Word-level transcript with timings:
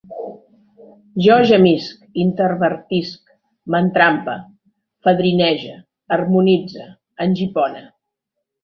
Jo 1.25 1.35
gemisc, 1.51 2.07
intervertisc, 2.23 3.35
m'entrampe, 3.75 4.37
fadrinege, 5.05 5.79
harmonitze, 6.19 6.93
engipone 7.29 7.89